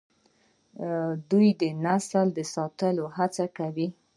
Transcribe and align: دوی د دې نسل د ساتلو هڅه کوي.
دوی 1.29 1.49
د 1.55 1.57
دې 1.59 1.69
نسل 1.85 2.27
د 2.37 2.39
ساتلو 2.55 3.05
هڅه 3.17 3.45
کوي. 3.57 3.87